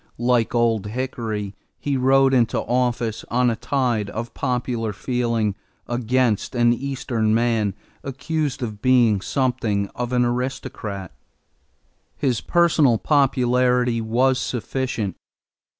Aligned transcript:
Like 0.17 0.55
Old 0.55 0.87
Hickory 0.87 1.53
he 1.79 1.95
rode 1.95 2.33
into 2.33 2.59
office 2.61 3.23
on 3.29 3.51
a 3.51 3.55
tide 3.55 4.09
of 4.09 4.33
popular 4.33 4.93
feeling 4.93 5.53
against 5.85 6.55
an 6.55 6.73
Eastern 6.73 7.35
man 7.35 7.75
accused 8.03 8.63
of 8.63 8.81
being 8.81 9.21
something 9.21 9.89
of 9.89 10.11
an 10.11 10.25
aristocrat. 10.25 11.11
His 12.17 12.41
personal 12.41 12.97
popularity 12.97 14.01
was 14.01 14.39
sufficient. 14.39 15.17